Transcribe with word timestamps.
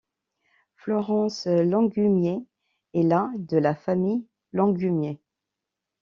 Florence 0.77 1.45
Langumier 1.45 2.39
est 2.95 3.03
la 3.03 3.29
de 3.37 3.57
la 3.57 3.75
famille 3.75 4.25
Langumier. 4.51 5.19